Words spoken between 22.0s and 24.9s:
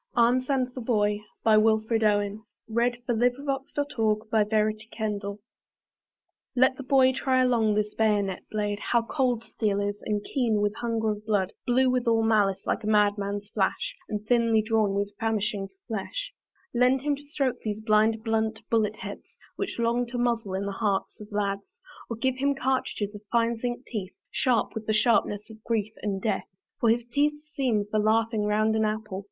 Or give him cartridges of fine zinc teeth, Sharp with